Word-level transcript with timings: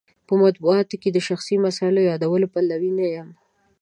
په 0.27 0.33
مطبوعاتو 0.43 0.95
کې 1.01 1.09
د 1.11 1.17
شخصي 1.27 1.55
مسایلو 1.65 2.01
یادولو 2.11 2.51
پلوی 2.53 2.91
نه 2.99 3.05
یم. 3.15 3.29